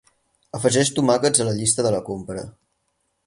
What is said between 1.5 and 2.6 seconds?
llista de la compra.